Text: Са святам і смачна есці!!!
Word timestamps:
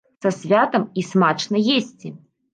Са 0.25 0.29
святам 0.37 0.87
і 1.03 1.03
смачна 1.11 1.63
есці!!! 1.77 2.13